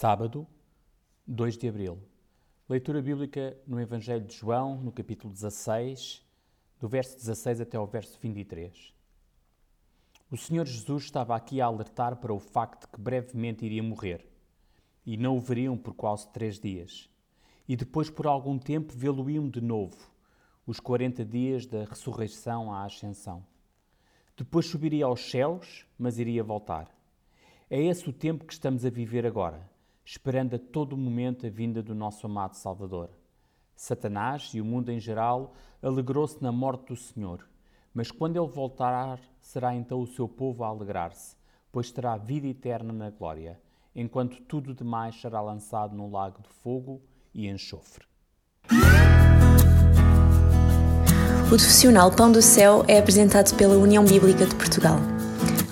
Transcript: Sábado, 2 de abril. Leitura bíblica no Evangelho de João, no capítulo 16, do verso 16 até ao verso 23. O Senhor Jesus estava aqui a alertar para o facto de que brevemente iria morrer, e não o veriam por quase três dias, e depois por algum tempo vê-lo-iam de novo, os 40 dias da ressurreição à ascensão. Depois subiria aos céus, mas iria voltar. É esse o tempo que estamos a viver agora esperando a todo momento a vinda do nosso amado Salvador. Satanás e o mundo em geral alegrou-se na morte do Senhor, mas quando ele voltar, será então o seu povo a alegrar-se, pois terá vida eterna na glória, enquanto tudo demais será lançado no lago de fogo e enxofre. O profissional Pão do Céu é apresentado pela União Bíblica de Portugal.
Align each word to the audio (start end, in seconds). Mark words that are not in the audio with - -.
Sábado, 0.00 0.46
2 1.26 1.58
de 1.58 1.68
abril. 1.68 1.98
Leitura 2.68 3.02
bíblica 3.02 3.58
no 3.66 3.80
Evangelho 3.80 4.24
de 4.24 4.32
João, 4.32 4.76
no 4.76 4.92
capítulo 4.92 5.32
16, 5.32 6.24
do 6.78 6.86
verso 6.86 7.16
16 7.16 7.62
até 7.62 7.76
ao 7.76 7.84
verso 7.84 8.16
23. 8.20 8.94
O 10.30 10.36
Senhor 10.36 10.64
Jesus 10.66 11.02
estava 11.02 11.34
aqui 11.34 11.60
a 11.60 11.66
alertar 11.66 12.14
para 12.14 12.32
o 12.32 12.38
facto 12.38 12.82
de 12.82 12.92
que 12.92 13.00
brevemente 13.00 13.66
iria 13.66 13.82
morrer, 13.82 14.24
e 15.04 15.16
não 15.16 15.36
o 15.36 15.40
veriam 15.40 15.76
por 15.76 15.94
quase 15.94 16.28
três 16.28 16.60
dias, 16.60 17.10
e 17.68 17.74
depois 17.74 18.08
por 18.08 18.28
algum 18.28 18.56
tempo 18.56 18.92
vê-lo-iam 18.96 19.50
de 19.50 19.60
novo, 19.60 19.98
os 20.64 20.78
40 20.78 21.24
dias 21.24 21.66
da 21.66 21.82
ressurreição 21.84 22.72
à 22.72 22.84
ascensão. 22.84 23.44
Depois 24.36 24.66
subiria 24.66 25.06
aos 25.06 25.28
céus, 25.28 25.84
mas 25.98 26.20
iria 26.20 26.44
voltar. 26.44 26.88
É 27.68 27.82
esse 27.82 28.08
o 28.08 28.12
tempo 28.12 28.44
que 28.44 28.52
estamos 28.52 28.86
a 28.86 28.90
viver 28.90 29.26
agora 29.26 29.68
esperando 30.10 30.56
a 30.56 30.58
todo 30.58 30.96
momento 30.96 31.46
a 31.46 31.50
vinda 31.50 31.82
do 31.82 31.94
nosso 31.94 32.24
amado 32.24 32.54
Salvador. 32.54 33.10
Satanás 33.76 34.50
e 34.54 34.60
o 34.60 34.64
mundo 34.64 34.90
em 34.90 34.98
geral 34.98 35.52
alegrou-se 35.82 36.42
na 36.42 36.50
morte 36.50 36.86
do 36.86 36.96
Senhor, 36.96 37.46
mas 37.92 38.10
quando 38.10 38.42
ele 38.42 38.50
voltar, 38.50 39.20
será 39.38 39.74
então 39.74 40.00
o 40.00 40.06
seu 40.06 40.26
povo 40.26 40.64
a 40.64 40.68
alegrar-se, 40.68 41.36
pois 41.70 41.92
terá 41.92 42.16
vida 42.16 42.46
eterna 42.46 42.90
na 42.90 43.10
glória, 43.10 43.60
enquanto 43.94 44.40
tudo 44.40 44.74
demais 44.74 45.20
será 45.20 45.42
lançado 45.42 45.94
no 45.94 46.10
lago 46.10 46.40
de 46.40 46.48
fogo 46.48 47.02
e 47.34 47.46
enxofre. 47.46 48.06
O 51.44 51.48
profissional 51.48 52.10
Pão 52.10 52.32
do 52.32 52.40
Céu 52.40 52.82
é 52.88 52.98
apresentado 52.98 53.54
pela 53.58 53.76
União 53.76 54.06
Bíblica 54.06 54.46
de 54.46 54.54
Portugal. 54.54 55.17